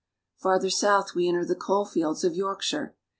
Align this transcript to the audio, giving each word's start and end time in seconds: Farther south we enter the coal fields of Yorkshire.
Farther 0.37 0.71
south 0.71 1.13
we 1.13 1.27
enter 1.27 1.45
the 1.45 1.53
coal 1.53 1.85
fields 1.85 2.23
of 2.23 2.33
Yorkshire. 2.35 2.95